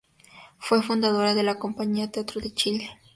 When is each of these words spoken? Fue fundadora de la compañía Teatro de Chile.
Fue 0.57 0.81
fundadora 0.81 1.35
de 1.35 1.43
la 1.43 1.59
compañía 1.59 2.09
Teatro 2.09 2.41
de 2.41 2.51
Chile. 2.55 2.89